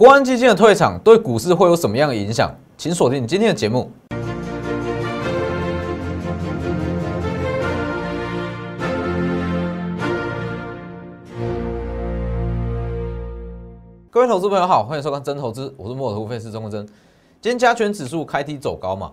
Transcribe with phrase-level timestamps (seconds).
[0.00, 2.50] 国安基金的退场对股市会有什么样的影响？
[2.78, 3.90] 请锁定今天的节目。
[14.10, 16.86] 各位投资朋友好，欢迎收看真投资，我是莫头分析师钟国珍。
[17.42, 19.12] 今天加权指数开低走高嘛，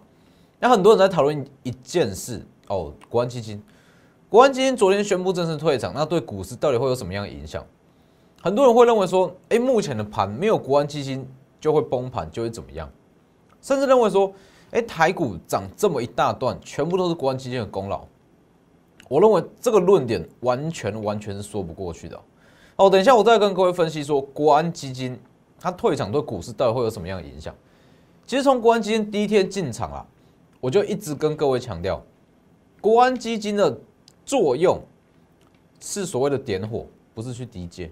[0.57, 3.61] 那很多人在讨论一件事哦，国安基金，
[4.29, 7.61] 国安基金昨天宣布正式退场，那对股市到底会有什么样的影响？
[8.41, 11.27] 很多人会认为说，哎，目前的盘没有国安基金
[11.59, 12.89] 就会崩盘，就会怎么样？
[13.61, 14.31] 甚至认为说，
[14.71, 18.05] 哎，台股涨这么一大段，全部都是国安基金的功劳。
[19.09, 22.19] 我认为这个论点完全完全是说不过去的。
[22.75, 25.19] 哦，等一下我再跟各位分析说，国安基金
[25.59, 27.53] 它退场对股市到底会有什么样的影响？
[28.25, 30.05] 其实从国安基金第一天进场啊，
[30.59, 32.03] 我就一直跟各位强调，
[32.79, 33.75] 国安基金的
[34.25, 34.79] 作用
[35.79, 37.89] 是所谓的点火，不是去低阶。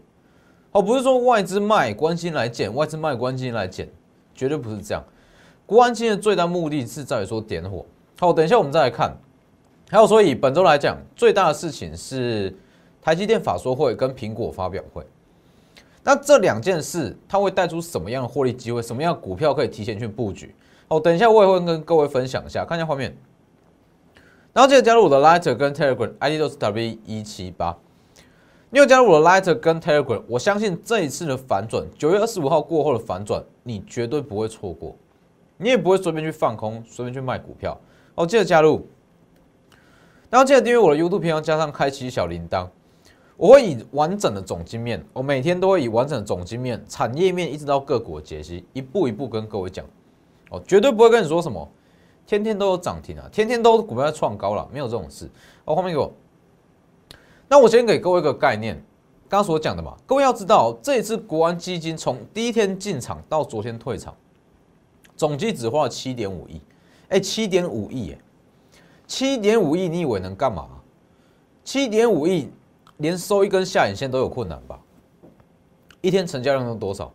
[0.75, 3.87] 哦，不是说外资卖关心来减，外资卖关心来减，
[4.33, 5.01] 绝对不是这样。
[5.65, 7.85] 国安基金的最大目的是在于说点火。
[8.19, 9.17] 好，等一下我们再来看。
[9.89, 12.53] 还有，所以本周来讲，最大的事情是
[13.01, 15.01] 台积电法说会跟苹果发表会。
[16.03, 18.81] 那这两件事，它会带出什么样的获利机会？
[18.81, 20.53] 什么样的股票可以提前去布局？
[20.89, 23.15] 哦，等一下我也会跟各位分享一下，看一下画面。
[24.51, 27.77] 然后记得加入我的 Lighter 跟 Telegram，ID 都是 W 一七八。
[28.75, 34.93] 你有加入我的 Lighter 跟 Telegram，我相信这一次的反转，九月二十五号过后的反转，你绝对不会错过，
[35.55, 37.79] 你也不会随便去放空，随便去卖股票。
[38.15, 38.85] 哦，记得加入，
[40.29, 42.67] 然后记得订阅我的 YouTube 频道，加上开启小铃铛，
[43.37, 49.85] 我会以完整的总经面，我每天都会以完整的总经面、产业面一直到个股的解析，一步一步跟各位讲。
[50.49, 51.65] 哦，绝对不会跟你说什么，
[52.27, 55.29] 天天都有涨停啊，天天都股票在创高了，没有这种事。
[55.63, 56.11] 哦，后面给我。
[57.47, 58.75] 那我先给各位一个概念，
[59.29, 64.15] 刚刚所讲的嘛，各位要知道，这一次国安基金从第一天进场到昨天退场，
[65.15, 66.59] 总计只花了七点五亿，
[67.09, 68.19] 哎，七点五亿，哎，
[69.05, 70.67] 七点五亿，你以为能干嘛？
[71.63, 72.49] 七点五亿，
[72.97, 74.79] 连收一根下影线都有困难吧？
[76.01, 77.13] 一天成交量是多少？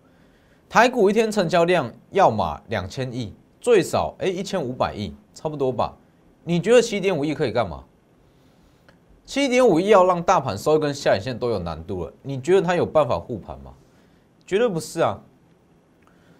[0.68, 5.92] 台股一天成交量要么两千亿，最少哎一千五百亿，差不多吧？
[6.44, 7.82] 你觉得七点五亿可以干嘛？
[9.30, 13.72] 七点五亿要让大盘收一根下影线都有难度了，你觉得它有办法护盘吗？
[14.44, 15.16] 绝对不是啊！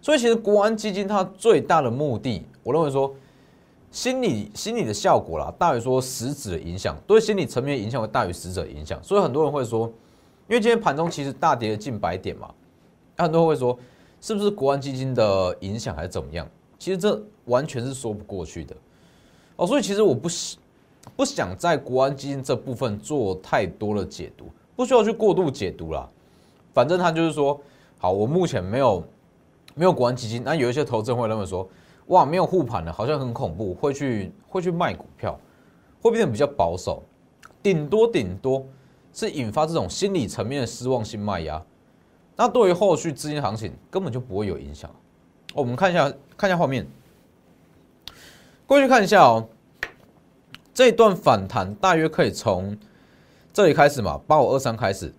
[0.02, 3.14] 所以其实国安基金它最大的目的，我认为说
[3.92, 9.00] 心理心理的效果啦，大于说实质的影响，对心理层面影响会大于实质影响。
[9.04, 9.86] 所以很多人会说，
[10.48, 12.52] 因为今天盘中其实大跌了近百点嘛，
[13.18, 13.78] 很多人会说
[14.20, 16.44] 是不是国安基金的影响还是怎么样？
[16.76, 18.74] 其实这完全是说不过去的
[19.54, 19.64] 哦。
[19.64, 20.58] 所以其实我不喜。
[21.16, 24.46] 不想在国安基金这部分做太多的解读，
[24.76, 26.08] 不需要去过度解读啦。
[26.72, 27.60] 反正他就是说，
[27.98, 29.04] 好，我目前没有
[29.74, 30.42] 没有国安基金。
[30.44, 31.68] 那有一些投资人会认为说，
[32.06, 35.38] 哇，没有护盘的，好像很恐怖，会去会去卖股票，
[36.00, 37.02] 会变得比较保守，
[37.62, 38.64] 顶多顶多
[39.12, 41.62] 是引发这种心理层面的失望性卖压。
[42.36, 44.90] 那对于后续资金行情根本就不会有影响。
[45.54, 46.86] 我们看一下看一下画面，
[48.66, 49.48] 过去看一下哦。
[50.80, 52.74] 这一段反弹大约可以从
[53.52, 55.12] 这里开始嘛，八五二三开始。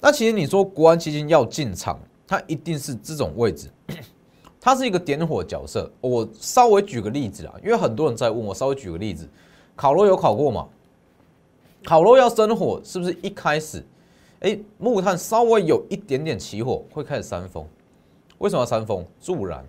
[0.00, 3.70] 那其实你说国安基金要进场，它一定是这种位置，
[4.60, 5.88] 它是一个点火角色。
[6.00, 9.28] 我稍微举个例子啊，因为很多人在问我，稍微举个例子，
[9.76, 10.66] 烤肉有烤过吗？
[11.84, 13.86] 烤肉要生火，是不是一开始，
[14.40, 17.64] 哎，木炭稍微有一点点起火，会开始扇风？
[18.38, 19.06] 为什么要扇风？
[19.20, 19.64] 助燃。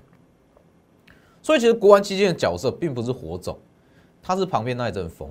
[1.43, 3.55] 所以其实国安基金的角色并不是火种。
[4.23, 5.29] 它是旁边那一阵风，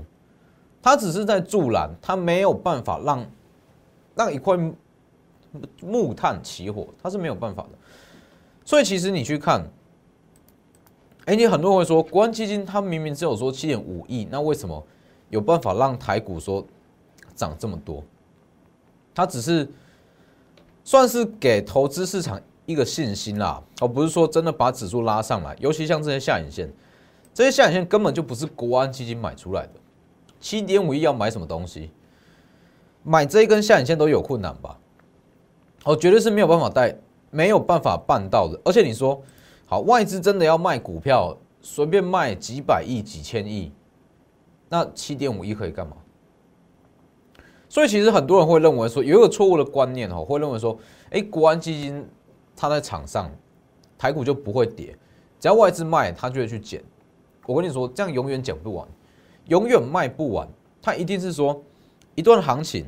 [0.82, 3.26] 它只是在助燃，它没有办法让
[4.14, 4.54] 让一块
[5.80, 7.70] 木炭起火，它是没有办法的。
[8.66, 9.66] 所以其实你去看，
[11.24, 14.86] 哎，你很多人会说，国安基金它明明只有说七点五亿，那为什么
[15.30, 16.62] 有办法让台股说
[17.34, 18.04] 涨这么多？
[19.14, 19.66] 它只是
[20.84, 26.70] 算是给投资市场一个信心啦，而不是说真的把指数拉上来，尤其像这些下影线。
[27.34, 29.72] 这些下影线根本就不是国安基金买出来的，
[30.38, 31.90] 七点五亿要买什么东西？
[33.02, 34.78] 买这一根下影线都有困难吧？
[35.84, 36.96] 哦，绝对是没有办法带，
[37.30, 38.60] 没有办法办到的。
[38.64, 39.20] 而且你说，
[39.66, 43.72] 好，外资真的要卖股票，随便卖几百亿、几千亿，
[44.68, 45.96] 那七点五亿可以干嘛？
[47.68, 50.78] 所以其实很多人会认为说，有一个错误的观念哦，会认为说，
[51.10, 52.06] 哎，国安基金
[52.54, 53.30] 它在场上，
[53.96, 54.94] 台股就不会跌，
[55.40, 56.84] 只要外资卖，它就会去减。
[57.46, 58.86] 我跟你说，这样永远讲不完，
[59.46, 60.48] 永远卖不完。
[60.80, 61.62] 它一定是说，
[62.14, 62.84] 一段行情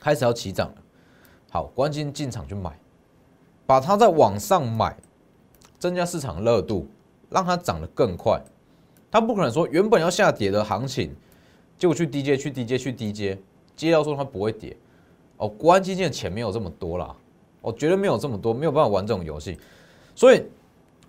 [0.00, 0.74] 开始要起涨了，
[1.50, 2.78] 好，关键进场去买，
[3.66, 4.96] 把它在往上买，
[5.78, 6.86] 增加市场热度，
[7.30, 8.40] 让它涨得更快。
[9.10, 11.14] 它不可能说原本要下跌的行情，
[11.78, 13.38] 结果去低阶、去低阶、去低阶，
[13.76, 14.76] 接到说它不会跌。
[15.36, 17.14] 哦，国安基金的钱没有这么多啦，
[17.60, 19.58] 我绝对没有这么多，没有办法玩这种游戏。
[20.14, 20.44] 所以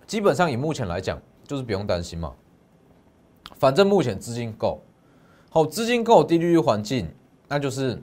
[0.06, 2.34] 基本上以目前来讲，就是不用担心嘛。
[3.58, 4.82] 反正目前资金够，
[5.50, 7.08] 好，资金够，低利率环境，
[7.48, 8.02] 那就是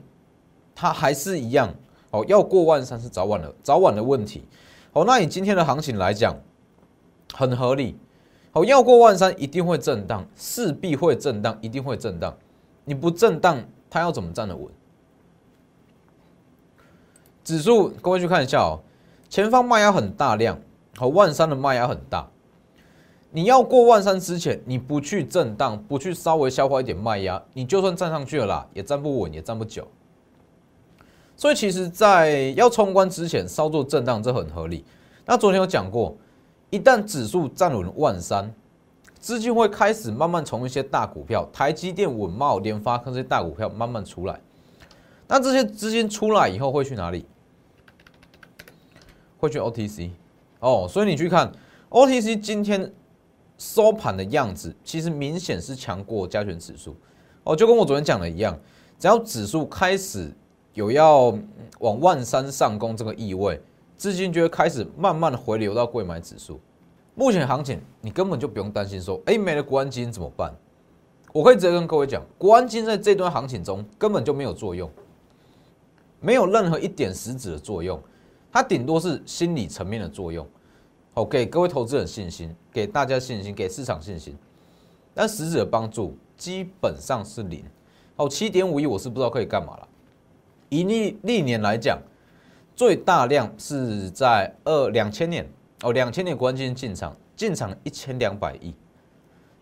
[0.74, 1.74] 它还是一样。
[2.10, 4.44] 哦，要过万三是早晚的早晚的问题。
[4.92, 6.36] 哦，那以今天的行情来讲，
[7.34, 7.98] 很合理。
[8.52, 12.36] 好，要过万三一定会震荡，势必会震荡，一定会震荡。
[12.84, 14.68] 你不震荡，它要怎么站得稳？
[17.42, 18.80] 指数，各位去看一下哦，
[19.28, 20.60] 前方卖压很大量，
[20.96, 22.30] 好，万三的卖压很大。
[23.36, 29.84] 你要过万三之前，你不去震荡，不去稍微消化一点卖压，你就算站上去了啦，也站不稳，也站不久。
[31.34, 34.84] 所以，其实，在要冲关之前，稍作震荡，这很合理。
[35.26, 36.16] 那昨天有讲过。
[36.70, 38.52] 一旦指数站稳万三，
[39.18, 44.40] 资金会开始慢慢从一些大股票，台积电、稳茂、联发科这些大股票慢慢出来。
[45.26, 47.26] 那这些资金出来以后会去哪里？
[49.38, 50.10] 会去 OTC
[50.60, 50.86] 哦。
[50.88, 51.50] 所以你去看
[51.90, 52.92] OTC 今天
[53.58, 56.96] 收盘的样子，其实明显是强过加权指数
[57.44, 57.54] 哦。
[57.54, 58.58] 就跟我昨天讲的一样，
[58.98, 60.32] 只要指数开始
[60.72, 61.36] 有要
[61.78, 63.60] 往万三上攻这个意味。
[63.96, 66.58] 资金就会开始慢慢的回流到贵买指数。
[67.14, 70.52] 目前行情你根本就不用担心说，哎，没了国安基金怎么办？
[71.32, 74.90] 我可以直接跟各位讲，国安基金在这段行情中根本就没有作用，
[76.20, 78.02] 没有任何一点实质的作用，
[78.50, 80.44] 它顶多是心理层面的作用，
[81.14, 84.36] 好，给各位投资人信心，给大家信心，给市场信心，
[85.14, 87.64] 但实质的帮助基本上是零。
[88.16, 89.88] 好，七点五亿我是不知道可以干嘛了。
[90.68, 91.98] 以历历年来讲。
[92.76, 95.48] 最大量是在二两千年
[95.84, 98.74] 哦，两千年关键进场，进场一千两百亿，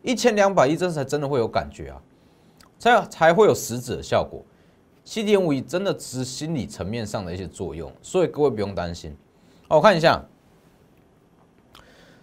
[0.01, 2.01] 一千两百亿，这才真的会有感觉啊，
[2.79, 4.43] 才才会有实质的效果。
[5.05, 9.15] 七点五亿真的只是心理层面上的一些作用，所以各位不用担心。
[9.69, 10.25] 好，我看一下，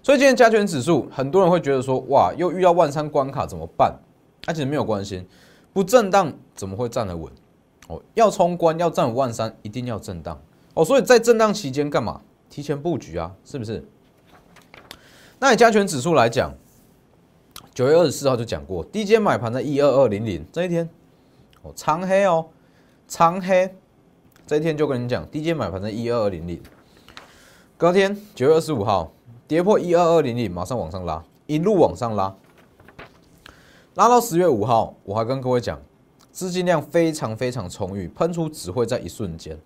[0.09, 3.95] 所以今天加权指数，很多人会觉得说，哇，又遇到万三关卡怎么办？
[4.41, 5.23] 它其实没有关系，
[5.71, 7.31] 不震荡怎么会站得稳？
[7.89, 10.41] 哦，要冲关要站稳万三，一定要震荡。
[10.73, 12.21] 哦，所以在震荡期间干嘛？
[12.49, 13.85] 提前布局啊，是不是？
[15.37, 16.55] 那以加权指数来讲，
[17.75, 20.89] 九月二十四号就讲过，低阶买盘在一二二零零这一天，
[21.61, 22.47] 哦，长黑哦，
[23.07, 23.75] 长黑，
[24.47, 26.59] 这一天就跟你讲，低阶买盘在一二二零零。
[27.77, 29.13] 隔天九月二十五号
[29.49, 32.35] 跌破一二二零零，马上往上拉，一路往上拉，
[33.95, 35.81] 拉到十月五号，我还跟各位讲，
[36.31, 39.59] 资金量非常非常充裕，喷出只会在一瞬间。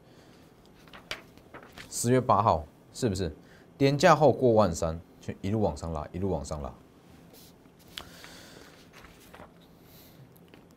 [1.90, 3.36] 十月八号是不是
[3.78, 6.74] 点价后过万三，就一路往上拉，一路往上拉，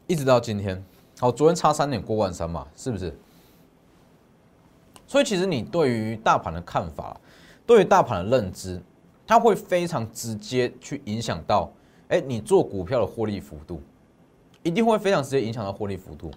[0.09, 0.85] 一直到今天。
[1.21, 3.17] 好，昨天差三点过万三嘛，是不是？
[5.07, 7.21] 所以其实你对于大盘的看法，
[7.65, 8.83] 对于大盘的认知，
[9.27, 11.71] 它会非常直接去影响到，
[12.09, 13.81] 哎，你做股票的获利幅度，
[14.63, 16.31] 一定会非常直接影响到获利幅度。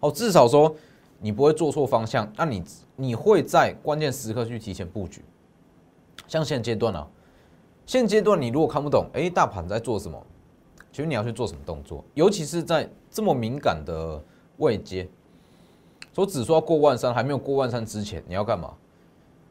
[0.00, 0.74] 哦，至少说。
[1.20, 2.62] 你不会做错方向，那你
[2.94, 5.20] 你会在关键时刻去提前布局。
[6.28, 7.04] 像现阶段啊，
[7.84, 10.16] 现阶段你如果看不懂，哎，大盘在做什么？
[10.92, 12.04] 其实你要去做什么动作？
[12.14, 14.22] 尤其是在这么敏感的
[14.58, 15.08] 位阶，
[16.14, 18.72] 说只说要过万三，还没有过万三之前，你要干嘛？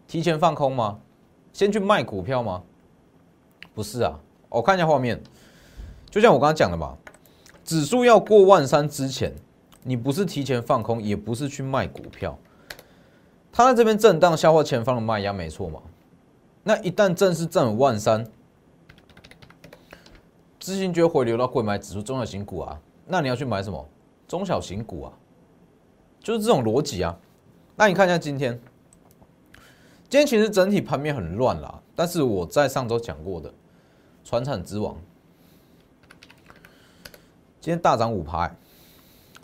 [0.07, 0.97] 提前放空吗？
[1.51, 2.63] 先去卖股票吗？
[3.77, 4.19] 不是啊，
[4.49, 5.21] 我看一下画面，
[6.09, 6.97] 就像我刚刚讲的嘛，
[7.63, 9.35] 指数要过万三之前。
[9.83, 12.39] 你不是提前放空，也不是去卖股票，
[13.51, 15.79] 它在这边震荡消化前方的卖压，没错嘛？
[16.63, 18.25] 那一旦正式站稳万三，
[20.59, 22.81] 资金就会回流到贵买指数中小型股啊。
[23.05, 23.87] 那你要去买什么？
[24.27, 25.13] 中小型股啊，
[26.19, 27.15] 就是这种逻辑啊。
[27.75, 28.59] 那你看一下今天，
[30.09, 33.53] 今天其实整体盘面很乱啦，但是我在上周讲过的，
[34.27, 34.93] 船产之王，
[37.61, 38.53] 今天大涨五排。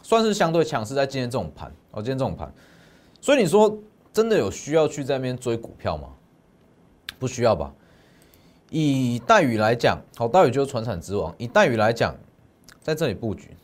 [0.01, 2.53] 算是相对强势，在今天这种盘哦，今天这种盘，
[3.21, 3.79] 所以你说
[4.11, 6.09] 真的有需要去在那边追股票吗？
[7.17, 7.73] 不需要吧。
[8.71, 11.33] 以待遇来讲，好，待遇就是船产之王。
[11.37, 12.13] 以待遇来讲，
[12.81, 13.55] 在这里布局，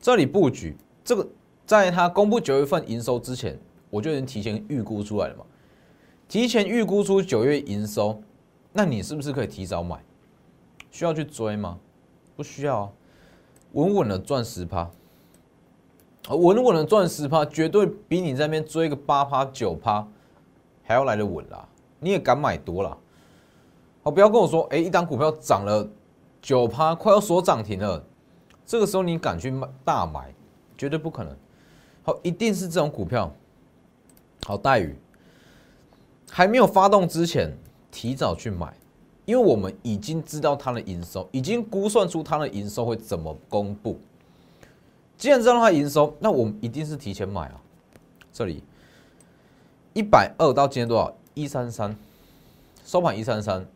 [0.00, 1.28] 这里布局，这个
[1.66, 3.58] 在他公布九月份营收之前，
[3.90, 5.44] 我就已经提前预估出来了嘛。
[6.28, 8.22] 提前预估出九月营收，
[8.72, 10.02] 那你是不是可以提早买？
[10.90, 11.78] 需要去追吗？
[12.36, 12.90] 不需要啊，
[13.72, 14.90] 稳稳的赚十趴。
[16.28, 20.06] 稳稳的赚十趴，绝对比你在那边追个八趴九趴
[20.84, 21.66] 还要来的稳啦，
[21.98, 22.96] 你也敢买多了。
[24.02, 25.88] 好，不要跟我说，哎，一档股票涨了
[26.40, 28.04] 九趴，快要锁涨停了，
[28.64, 30.32] 这个时候你敢去买大买，
[30.78, 31.36] 绝对不可能。
[32.02, 33.32] 好，一定是这种股票，
[34.46, 34.96] 好待遇，
[36.30, 37.56] 还没有发动之前，
[37.90, 38.72] 提早去买，
[39.24, 43.98] 因为我们已经知道它的营收，已经估算出它的营收会怎么公布。
[45.18, 47.60] 既然知道它营收，那我们一定是提前买啊。
[48.32, 48.62] 这里
[49.92, 51.12] 一百二到今天多少？
[51.34, 51.96] 一三三，
[52.84, 53.66] 收盘一三三，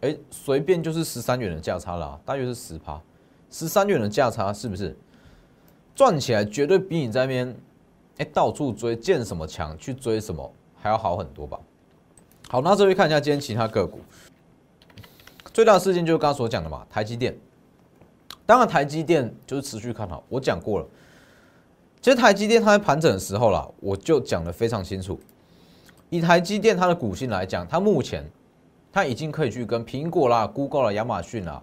[0.00, 3.00] 哎，随便就是十三元的价差了、啊，大约是十趴，
[3.50, 4.96] 十三元的价差是不是
[5.94, 7.56] 赚起来绝对比你在那边
[8.18, 11.58] 哎到处追见什么强去追什么还要好很多吧？
[12.52, 14.00] 好，那这边看一下今天其他个股，
[15.54, 17.32] 最大的事件就是刚刚所讲的嘛，台积电。
[18.44, 20.24] 当然，台积电就是持续看好。
[20.28, 20.86] 我讲过了，
[22.00, 25.16] 其实台积电它在盘整的时候啦，我就讲的非常清楚。
[26.08, 28.28] 以台积电它的股性来讲，它目前
[28.92, 31.62] 它已经可以去跟苹果啦、Google 啦、亚马逊啦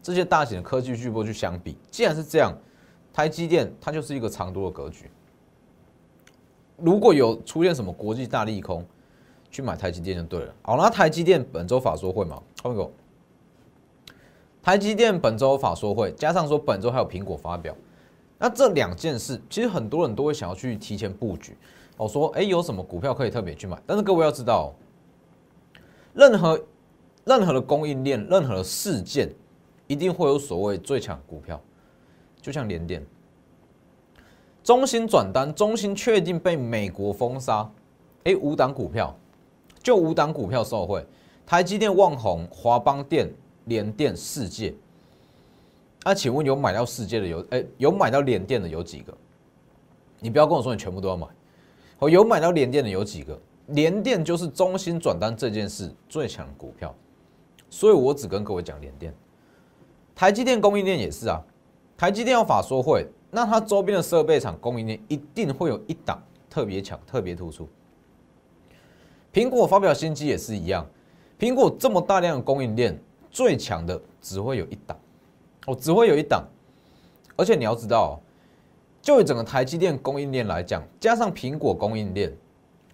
[0.00, 1.76] 这些大型的科技巨擘去相比。
[1.90, 2.56] 既然是这样，
[3.12, 5.10] 台积电它就是一个长多的格局。
[6.76, 8.86] 如果有出现什么国际大利空，
[9.52, 10.54] 去买台积电就对了。
[10.62, 12.90] 好，那台积电本周法说会嘛，后面给
[14.62, 17.76] 台积电本周法说会，加上说本周还有苹果发表，
[18.38, 21.56] 那这两件事，其实很多人都会想要去提前布局。
[21.98, 23.78] 哦，说哎，有什么股票可以特别去买？
[23.86, 24.72] 但是各位要知道，
[26.14, 26.58] 任何
[27.24, 29.28] 任何的供应链，任何的事件，
[29.86, 31.60] 一定会有所谓最强股票。
[32.40, 33.04] 就像联电，
[34.64, 37.70] 中芯转单，中芯确定被美国封杀，
[38.24, 39.14] 哎，五档股票，
[39.82, 41.04] 就五档股票受惠，
[41.44, 43.28] 台积电、旺宏、华邦电。
[43.66, 44.74] 联电、世界，
[46.02, 47.46] 那请问有买到世界的有？
[47.50, 49.16] 哎，有买到联电的有几个？
[50.18, 51.28] 你不要跟我说你全部都要买。
[52.00, 53.38] 哦，有买到联电的有几个？
[53.68, 56.92] 联电就是中心转单这件事最强股票，
[57.70, 59.14] 所以我只跟各位讲联电。
[60.12, 61.40] 台积电供应链也是啊，
[61.96, 66.20] 台积电要法说会，那它周边的设备厂供应链一定会有一档
[66.50, 67.68] 特别强、特别突出。
[69.32, 70.86] 苹果发表新机也是一样，
[71.38, 72.98] 苹果这么大量的供应链。
[73.30, 74.94] 最强的只会有一档，
[75.64, 76.46] 哦，只会有一档，
[77.34, 78.20] 而且你要知道，
[79.00, 82.30] 就以整个台积电供应链来讲，加上苹果供应链，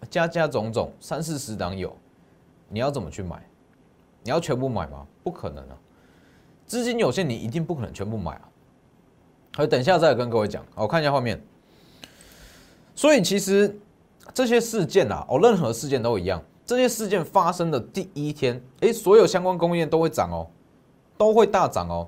[0.09, 1.93] 加加种种三四十档有，
[2.69, 3.45] 你要怎么去买？
[4.23, 5.05] 你要全部买吗？
[5.25, 5.77] 不可能啊，
[6.67, 8.49] 资金有限，你一定不可能全部买啊。
[9.57, 11.43] 好，等一下再跟各位讲，我看一下画面。
[12.95, 13.77] 所以其实
[14.33, 16.43] 这些事件啊，哦，任何事件都一样。
[16.65, 20.47] 这些事件发生的第一天，哎，所有相关供应链都会涨哦，
[21.17, 22.07] 都会大涨哦。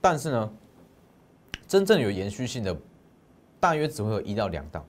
[0.00, 0.52] 但是呢，
[1.68, 2.74] 真正有延续性的，
[3.60, 4.84] 大约只会有一到两档。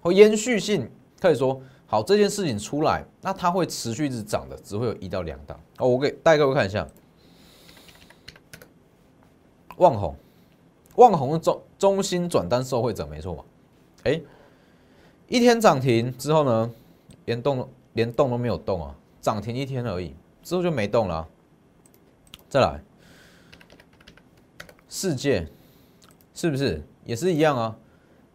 [0.00, 0.90] 和延续性
[1.20, 5.60] 可以说，好，这件事情出来，那它会持续一直涨的，只会有一到两档。
[5.78, 6.88] 哦，我给带各位看一下，
[9.76, 10.16] 旺宏，
[10.96, 13.44] 旺宏中中心转单受惠者没错吧？
[14.04, 14.18] 哎，
[15.30, 16.70] 一天涨停之后呢，
[17.24, 17.66] 连动。
[17.94, 21.28] 连动都没有动啊，涨停一天而已，之后就没动了。
[22.48, 22.80] 再来，
[24.88, 25.44] 世界
[26.32, 27.76] 是不是也是一样啊？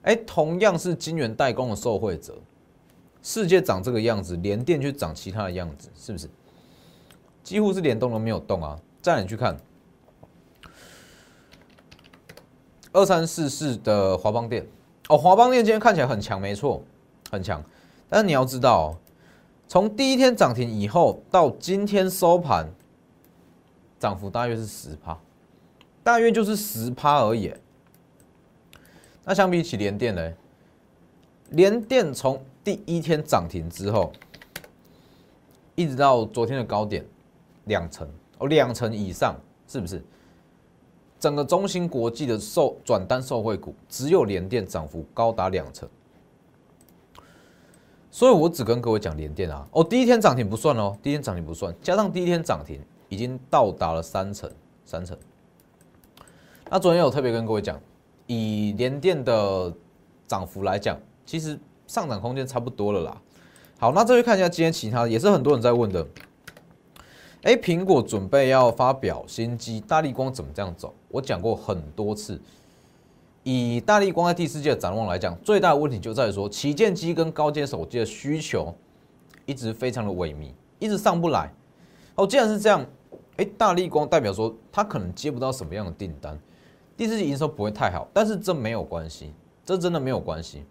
[0.02, 2.38] 哎，同样是金源代工的受惠者，
[3.24, 6.30] 世界长这个样子，连电去长其他的样子，是不是？
[7.42, 8.78] 几乎是连动都没有动啊。
[9.02, 9.58] 再你去看
[12.92, 14.68] 二三四四的华邦电
[15.10, 16.84] 哦，华邦电今天看起来很强，没错，
[17.32, 17.64] 很强。
[18.10, 18.96] 但是你要知道。
[19.68, 22.70] 从第一天涨停以后到今天收盘，
[24.00, 25.18] 涨幅大约是十趴，
[26.04, 27.52] 大约就是十趴而已。
[29.24, 30.34] 那相比起联电呢？
[31.50, 34.14] 联电从第一天涨停之后，
[35.74, 37.04] 一直到昨天的高点，
[37.64, 38.08] 两成
[38.38, 39.36] 哦，两成以上，
[39.68, 40.00] 是不是？
[41.20, 45.88] 整个中芯国际的受转单受惠股，只有联电涨幅高达两成。
[48.12, 52.80] 所以我只跟各位讲联电啊，哦，第一天涨停不算哦，第一天涨停不算，加上第一天涨停
[53.10, 54.50] 已经到达了三成，
[54.86, 55.18] 三成。
[56.70, 57.78] 那昨天有特别跟各位讲，
[58.26, 59.74] 以联电的
[60.28, 63.22] 涨幅来讲，其实上涨空间差不多了啦。
[63.78, 66.08] 好，那再去看一下今天其他也是很多人在问的，
[67.44, 70.94] 哎，苹果准备要发表新机，大力光怎么这样走？
[71.16, 72.40] 我讲过很多次。
[73.44, 78.74] 以大力光在第四季的展望来讲，最大的问题就在于说，旗舰机跟高阶手机的需求
[79.46, 81.50] 一直非常的萎靡，一直上不来。
[82.16, 82.86] 哦，既然是这样，
[83.38, 86.38] 哎，大力光代表说它可能接不到什么样的订单，
[86.98, 89.32] 第四季营收不会太好，但是这没有关系，
[89.64, 90.66] 这真的没有关系。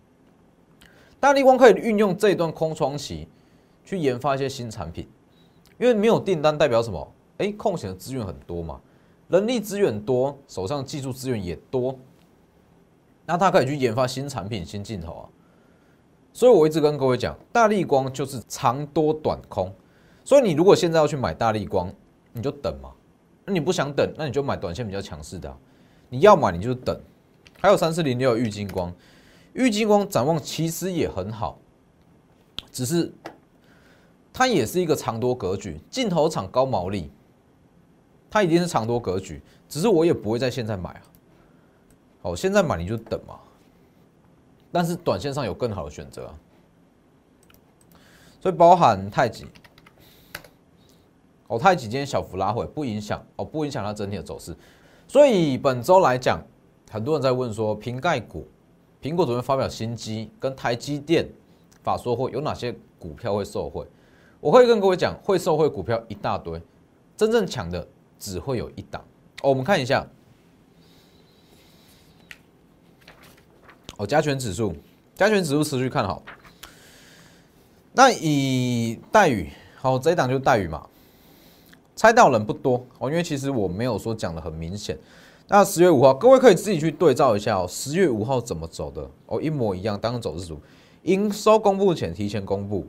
[1.20, 3.28] 大力光可以运用这一段空窗期，
[3.82, 5.08] 去研发一些新产品，
[5.78, 7.12] 因为没有订单代表什么？
[7.38, 8.80] 哎，空闲的资源很多嘛，
[9.34, 11.98] 人力资源多，手上技术资源也多，
[13.26, 15.28] 那他可以去研发新产品、新镜头啊。
[16.32, 19.74] 所以我一直跟各位讲，大力光就是长多短空，
[20.24, 21.92] 所以你如果现在要去买大力光，
[22.32, 22.92] 你就等嘛。
[23.44, 25.52] 那你不想等，那你就买短线比较强势的。
[26.08, 26.96] 你要买你就等。
[27.60, 28.94] 还有三四零六玉金光，
[29.54, 31.58] 玉金光展望其实也很好，
[32.70, 33.12] 只是
[34.32, 37.10] 它也是一个长多格局，镜头厂高毛利，
[38.34, 39.40] 它一定是长多格局。
[39.68, 41.02] 只是我也不会在现在买啊。
[42.20, 43.38] 好，现在买你就等嘛。
[44.72, 46.34] 但是短线上有更好的选择啊。
[48.40, 49.46] 所以包含太极。
[51.46, 54.52] 哦，太极今天小幅拉回，不影响哦，不影响它整体的走势。
[55.06, 56.42] 所以本周来讲，
[56.90, 58.48] 很多人在问说，瓶盖股，
[59.00, 61.28] 苹果昨天发表新机，跟台积电
[61.84, 63.86] 法说会有哪些股票会受惠？
[64.40, 66.60] 我会跟各位讲，会受惠股票一大堆，
[67.16, 67.86] 真正抢的
[68.18, 69.04] 只会有一档。
[69.42, 70.06] 哦，我们看一下，
[73.96, 74.74] 哦，加权指数，
[75.14, 76.22] 加权指数持续看好。
[77.92, 80.88] 那以待遇，好，这一档就是待遇嘛。
[81.94, 84.98] 猜到人不多哦，因为其实我没有说讲的很明显。
[85.46, 87.66] 那十月五号，各位可以自己去对照一下哦。
[87.68, 90.60] 十月五号怎么走的哦，一模一样，当走势图，
[91.02, 92.86] 营收公布前提前公布，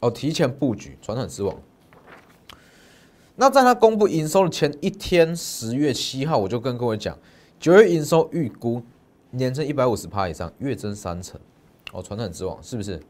[0.00, 1.54] 哦，提前布局，传统之王。
[3.40, 7.16] 那在他公布营收的前一天，十月七号，我就跟各位讲，
[7.60, 8.82] 九月营收预估
[9.30, 11.40] 年增一百五十趴以上，月增三成，
[11.92, 13.00] 哦，传统之王是不是？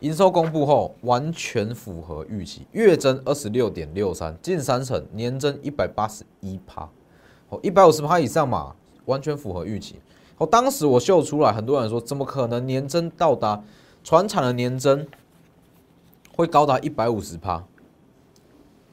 [0.00, 6.88] 营收公布后完全符合预期，月增二十六点六三，近三成，年增一百八十一趴，
[7.50, 9.96] 哦，一百五十趴以上嘛，完全符合预期。
[10.38, 13.62] 哦，当时我秀出来，很多人说怎么可能年增到达
[14.02, 15.06] 船产的年增
[16.34, 17.62] 会高达一百五十趴，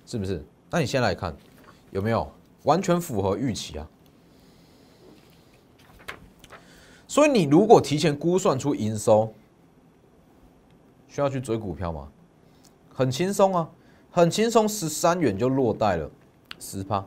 [0.05, 0.43] 是不是？
[0.69, 1.35] 那你先来看
[1.91, 2.31] 有没有
[2.63, 3.87] 完全符合预期啊？
[7.07, 9.33] 所以你如果提前估算出营收。
[11.07, 12.07] 需要去追股票吗？
[12.93, 13.69] 很轻松啊，
[14.11, 16.09] 很轻松，十三元就落袋了，
[16.57, 17.05] 十趴，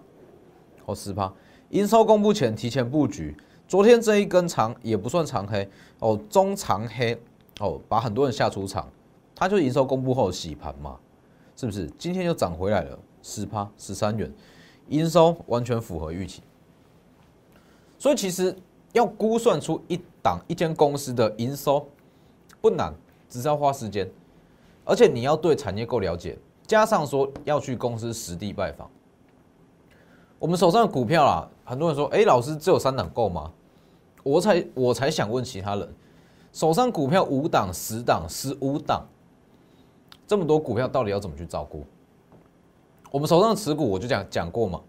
[0.85, 1.33] 哦十趴。
[1.71, 3.35] 营收公布前提前布局，
[3.67, 5.67] 昨天这一根长也不算长黑
[6.01, 7.19] 哦，中长黑
[7.61, 8.87] 哦，把很多人吓出场。
[9.35, 11.01] 它就营收公布后洗盘嘛，
[11.57, 11.91] 是不是？
[11.99, 14.33] 今天又涨回来了，十趴，十三元，
[14.89, 16.43] 营收完全符合预期。
[17.99, 18.57] 所以其实
[18.93, 21.87] 要估算出一档一间公司的营收
[22.61, 22.95] 不难。
[23.27, 24.09] 只是要花时间，
[24.85, 26.39] 而且你要对产业够了解，
[26.69, 28.89] 加上说要去公司实地拜访。
[30.39, 33.51] 我们手上的股票啊，很多人说：“哎，老师只有三档够吗？”
[34.23, 35.93] 我才我才想问其他人，
[36.53, 39.05] 手上股票五档、十档、十五档，
[40.27, 41.85] 这么多股票到底要怎么去照顾？
[43.11, 44.81] 我们手上的持股我就讲讲过嘛，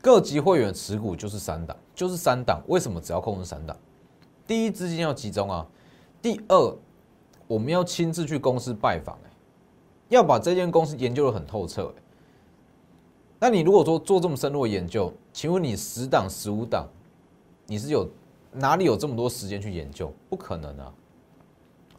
[0.00, 2.62] 各级会员持股就是三档，就是三档。
[2.68, 3.76] 为什么只要控制三档？
[4.46, 5.66] 第一，资金要集中啊；
[6.22, 6.76] 第二，
[7.46, 9.30] 我们要亲自去公司拜访，哎，
[10.08, 12.02] 要把这间公司研究的很透彻，哎。
[13.38, 16.88] 那你如果说做这么深入的研究，请问你十档十五档，
[17.66, 18.08] 你是有
[18.52, 20.12] 哪里有这么多时间去研究？
[20.28, 20.92] 不可能啊，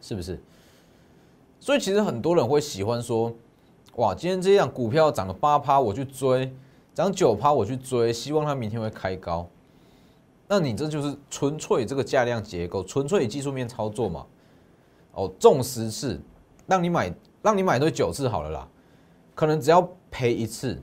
[0.01, 0.41] 是不是？
[1.61, 3.31] 所以其实很多人会喜欢说，
[3.97, 6.49] 哇，今天这样股票涨了八趴，我去追；
[6.91, 9.47] 涨九趴，我去追，希望它明天会开高。
[10.47, 14.25] 那你这就是纯粹这个价量结构，纯粹技术面操作嘛？
[15.13, 16.19] 哦，中十次，
[16.65, 18.67] 让你买，让你买对九次好了啦，
[19.35, 20.81] 可能只要赔一次，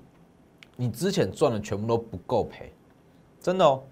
[0.77, 2.73] 你之前赚的全部都不够赔，
[3.43, 3.83] 真的哦，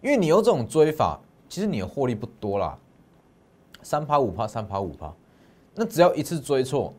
[0.00, 2.78] 因为你用这种追法，其实你的获利不多啦，
[3.82, 5.12] 三趴五趴，三趴五趴，
[5.74, 6.92] 那只要一次追错，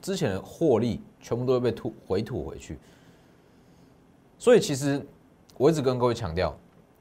[0.00, 2.78] 之前的获利全部都会被吐回吐回去，
[4.38, 5.04] 所以其实
[5.56, 6.56] 我一直跟各位强调，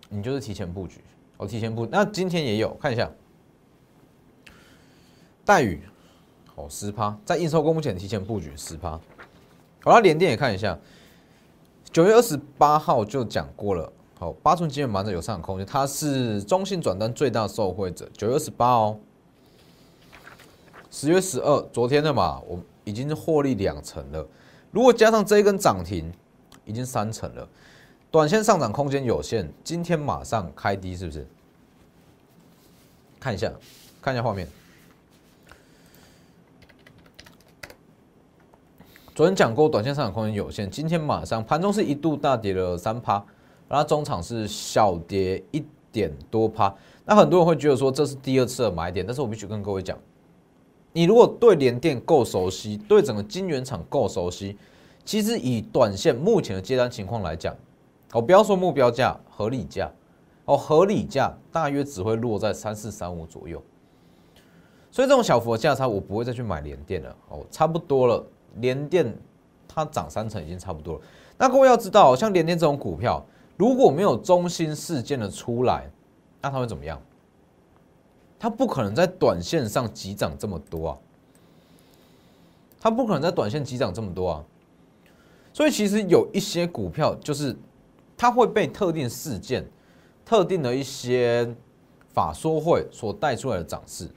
[0.09, 1.01] 你就是提前布局，
[1.37, 3.11] 我提前布，那今天也有看一下。
[5.43, 5.81] 待遇，
[6.55, 8.91] 哦，十趴，在应收公布前提前布局十趴。
[9.83, 10.77] 好了，连电也看一下，
[11.91, 13.91] 九月二十八号就讲过了。
[14.19, 18.07] 好，八寸基本盘的有上涨空间，它是中性转单最大受惠者。
[18.13, 18.99] 九月二十八哦，
[20.91, 24.27] 十月十二，昨天的嘛，我已经获利两成了。
[24.71, 26.11] 如果加上这一根涨停，
[26.65, 27.47] 已经三成了。
[28.11, 31.25] 短线上涨空间有限，今天马上开低，是不是？
[33.21, 33.49] 看一下，
[34.01, 34.45] 看一下画面。
[39.15, 40.69] 昨天讲过，短线上涨空间有限。
[40.69, 43.23] 今天马上盘中是一度大跌了三趴，
[43.69, 46.73] 然后中场是小跌一点多趴。
[47.05, 49.97] 那很多人会觉得说这是第二次的买点，但是我必须跟各位讲，
[50.93, 54.57] 你如果对联电够熟悉，对整个晶圆厂够熟悉，
[55.05, 57.55] 其实以短线目前的接单情况来讲，
[58.11, 59.89] 哦，不要说目标价，合理价，
[60.45, 63.61] 哦，合理价大约只会落在三四三五左右。
[64.91, 67.15] 所以这种小幅的价差，我不会再去买联电了。
[67.29, 68.21] 哦，差不多了，
[68.55, 69.15] 联电
[69.65, 71.01] 它涨三成已经差不多了。
[71.37, 73.25] 那各位要知道，像联电这种股票，
[73.55, 75.89] 如果没有中心事件的出来，
[76.41, 77.01] 那它会怎么样？
[78.41, 80.97] 它不可能在短线上急涨这么多啊！
[82.79, 84.43] 它不可能在短线急涨这么多啊！
[85.53, 87.55] 所以其实有一些股票，就是
[88.17, 89.63] 它会被特定事件、
[90.25, 91.55] 特定的一些
[92.15, 94.09] 法说会所带出来的涨势。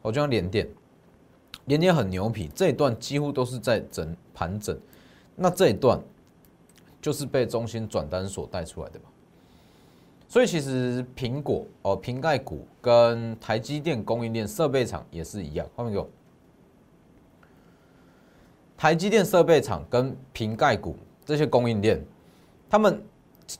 [0.00, 0.68] 我就像连电，
[1.64, 4.78] 连电很牛皮，这一段几乎都是在整盘整，
[5.34, 6.00] 那这一段
[7.00, 9.06] 就是被中心转单所带出来的嘛。
[10.32, 15.68] 所以其实苹果哦，瓶盖股跟台积电供应链设备厂也是一样。
[15.76, 16.08] 后面给我，
[18.74, 22.02] 台积电设备厂跟瓶盖股这些供应链，
[22.70, 23.04] 他们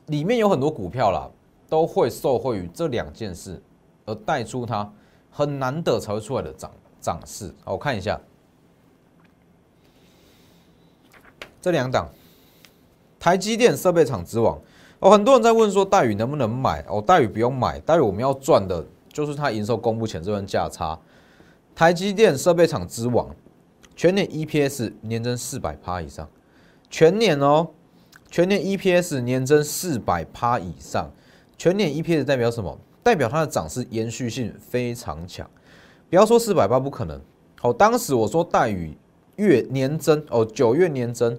[0.06, 1.28] 里面有很多股票啦，
[1.68, 3.62] 都会受惠于这两件事
[4.06, 4.90] 而带出它
[5.30, 7.54] 很难得才会出来的涨涨势。
[7.66, 8.18] 我看一下
[11.60, 12.08] 这两档，
[13.20, 14.58] 台积电设备厂之王。
[15.02, 16.80] 哦，很多人在问说，大宇能不能买？
[16.88, 20.96] 哦，大宇不用买，大宇我们要赚的就是它营收公布前这段价差。
[21.74, 23.34] 台积电设备厂之王，
[23.96, 26.28] 全年 EPS 年增四百趴以上，
[26.88, 27.66] 全年哦，
[28.30, 31.10] 全年 EPS 年增四百趴以上，
[31.58, 32.78] 全年 EPS 代表什么？
[33.02, 35.50] 代表它的涨势延续性非常强。
[36.08, 37.20] 不要说四百八不可能，
[37.58, 38.96] 好，当时我说大宇
[39.34, 41.36] 月年增哦，九月年增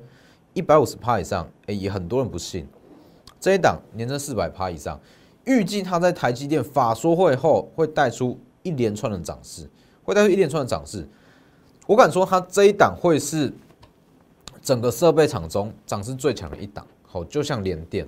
[0.53, 2.67] 一百五十趴以上，哎，也很多人不信。
[3.43, 4.97] 这一档年增四百趴以上，
[5.43, 9.69] 预计它在台积电法说会后会带出一连串的涨势，
[10.01, 11.05] 会带出一连串的涨势。
[11.85, 13.53] 我敢说，它这一档会是
[14.61, 16.87] 整个设备厂中涨势最强的一档。
[17.01, 18.07] 好，就像联电，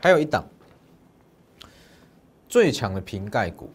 [0.00, 0.42] 还有一档
[2.48, 3.68] 最强的瓶盖股，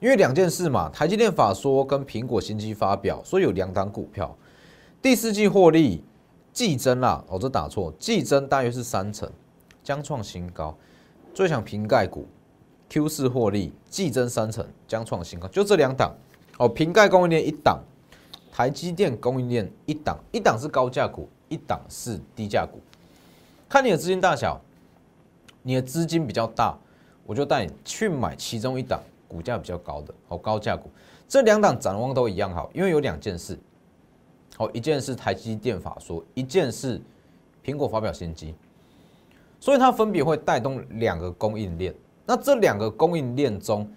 [0.00, 4.36] 因为两件事嘛，台积电法说跟苹果新机发表，所以有两档股票，
[5.00, 6.02] 第四季获利
[6.52, 9.30] 季增啦，哦，这打错，季增大约是三成。
[9.88, 10.76] 将创新高，
[11.32, 12.26] 最强瓶盖股
[12.90, 16.14] ，Q 四获利季增三成，将创新高，就这两档
[16.58, 16.68] 哦。
[16.68, 17.82] 瓶盖供应链一档，
[18.52, 22.78] 台积电供应链一档，一档是高价股，一档是低价股。
[23.66, 24.60] 看你的资金大小，
[25.62, 26.76] 你的资金比较大，
[27.24, 30.90] 我就带你去买其中一档股价比较高的哦高价股。
[31.26, 33.58] 这两档展望都一样好，因为有两件事，
[34.58, 37.00] 哦，一件是台积电法说，一件是
[37.64, 38.54] 苹果发表新机。
[39.60, 41.94] 所以它分别会带动两个供应链，
[42.24, 43.90] 那这两个供应链中，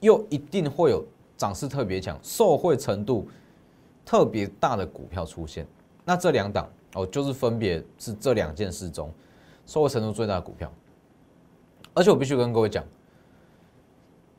[0.00, 1.04] 又一定会有
[1.36, 3.28] 涨势特别强、受惠程度
[4.04, 5.66] 特别大的股票出现。
[6.04, 9.12] 那这两档哦，就是分别是这两件事中
[9.66, 10.72] 受惠程度最大的股票。
[11.94, 12.84] 而且我必须跟各位讲，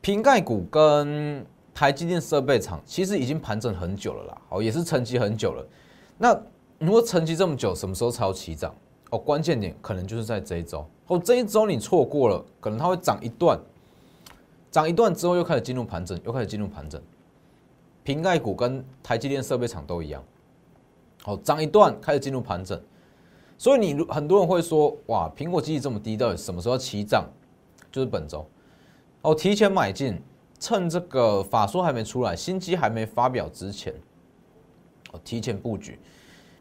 [0.02, 5.66] 瓶盖股跟台积电设备厂其实已经盘整很久了啦，哦，也是沉积很久了。
[6.18, 6.38] 那
[6.80, 8.74] 如果沉积这么久，什么时候才要起涨？
[9.10, 10.86] 哦，关键点可能就是在这一周。
[11.08, 13.60] 哦，这一周你错过了，可能它会涨一段，
[14.70, 17.02] 涨一段之后又开始进入盘整，又开始进入盘整。
[18.04, 20.24] 瓶盖股跟台积电设备厂都一样。
[21.24, 22.80] 好，涨一段开始进入盘整，
[23.58, 27.28] 所以你很多人会说，哇，苹果机器这么低，到底什么时候起涨？
[27.92, 28.48] 就是本周。
[29.24, 30.22] 哦，提前买进，
[30.60, 33.94] 趁这个法说还没出来，新机还没发表之前，
[35.12, 36.00] 哦，提前布局。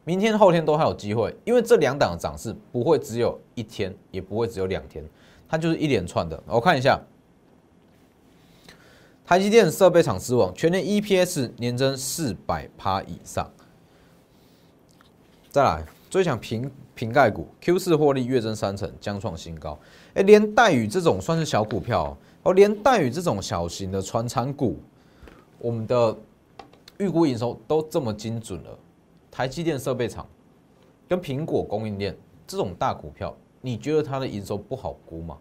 [0.08, 5.04] 明天、后天都还有机会，因为这两档的涨势不会只有一天，也不会只有两天，
[5.46, 6.42] 它就是一连串的。
[6.46, 6.98] 我看一下，
[9.26, 13.50] 台积电设备厂之王，全年 EPS 年增四百趴以上。
[15.50, 19.78] 再来，最强瓶瓶盖股 Q 四获利月增三成，将创新高。
[20.14, 24.78] 哎，连带宇这种算是小股票哦，连带宇这种小型的传产股，
[25.58, 26.16] 我们的
[26.96, 28.78] 预估营收都这么精准了。
[29.38, 30.26] 台积电设备厂
[31.08, 32.12] 跟苹果供应链
[32.44, 35.38] 这种大股票，你觉得它的营收不好估吗？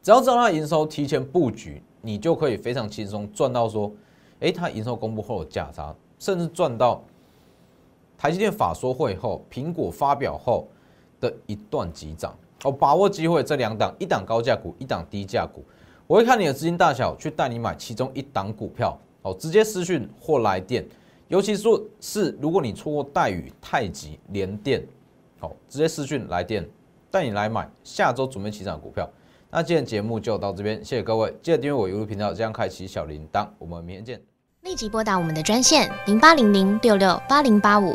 [0.00, 3.92] 只要知道它营收提前布局，你就可以非常轻松赚到说，
[4.40, 7.04] 哎，它营收公布后的价差，甚至赚到
[8.16, 10.66] 台积电法说会后、苹果发表后
[11.20, 12.34] 的一段急涨。
[12.64, 15.62] 哦，把握机会，这两档，一档高价股，一档低价股，
[16.06, 18.98] 我会看你的资金大小，去带你买其中一档股票。
[19.20, 20.82] 哦，直接私讯或来电。
[21.30, 24.84] 尤其说是如果你错过待遇太极联电，
[25.38, 26.68] 好，直接私讯来电
[27.08, 29.08] 带你来买下周准备起涨股票。
[29.48, 33.46] 那今天节目就到这边，谢谢各位，记得订阅我一路频道，这样开启小铃铛。
[33.60, 34.20] 我们明天见。
[34.62, 37.94] 立即拨打我们的专线零八零零六六八零八五